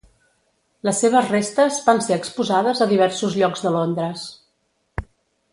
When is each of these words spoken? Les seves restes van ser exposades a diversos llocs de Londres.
Les 0.87 1.01
seves 1.03 1.27
restes 1.33 1.77
van 1.89 2.01
ser 2.07 2.17
exposades 2.17 2.83
a 2.87 2.89
diversos 2.95 3.39
llocs 3.43 3.65
de 3.67 3.77
Londres. 3.79 4.29